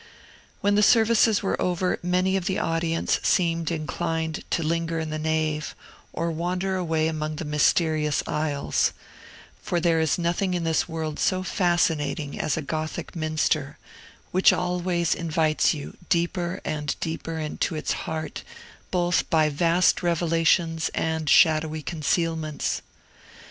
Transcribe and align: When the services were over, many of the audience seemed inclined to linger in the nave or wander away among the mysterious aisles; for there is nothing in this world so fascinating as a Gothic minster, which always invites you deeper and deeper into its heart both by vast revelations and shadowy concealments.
When 0.61 0.73
the 0.73 0.81
services 0.81 1.43
were 1.43 1.61
over, 1.61 1.99
many 2.01 2.35
of 2.35 2.45
the 2.45 2.57
audience 2.57 3.19
seemed 3.21 3.69
inclined 3.69 4.43
to 4.49 4.63
linger 4.63 4.97
in 4.97 5.11
the 5.11 5.19
nave 5.19 5.75
or 6.11 6.31
wander 6.31 6.75
away 6.75 7.07
among 7.07 7.35
the 7.35 7.45
mysterious 7.45 8.23
aisles; 8.25 8.93
for 9.61 9.79
there 9.79 9.99
is 9.99 10.17
nothing 10.17 10.55
in 10.55 10.63
this 10.63 10.89
world 10.89 11.19
so 11.19 11.43
fascinating 11.43 12.39
as 12.39 12.57
a 12.57 12.63
Gothic 12.63 13.15
minster, 13.15 13.77
which 14.31 14.51
always 14.51 15.13
invites 15.13 15.71
you 15.71 15.95
deeper 16.09 16.61
and 16.65 16.95
deeper 16.99 17.37
into 17.37 17.75
its 17.75 17.91
heart 17.91 18.41
both 18.89 19.29
by 19.29 19.49
vast 19.49 20.01
revelations 20.01 20.89
and 20.95 21.29
shadowy 21.29 21.83
concealments. 21.83 22.81